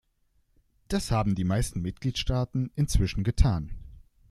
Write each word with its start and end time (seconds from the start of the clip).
Das 0.87 1.11
haben 1.11 1.35
die 1.35 1.43
meisten 1.43 1.79
Mitgliedstaaten 1.83 2.71
inzwischen 2.73 3.23
getan. 3.23 3.69